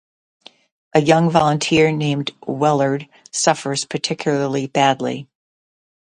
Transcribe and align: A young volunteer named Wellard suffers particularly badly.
A 0.95 0.99
young 1.01 1.29
volunteer 1.29 1.91
named 1.91 2.31
Wellard 2.47 3.07
suffers 3.31 3.85
particularly 3.85 4.65
badly. 4.65 5.27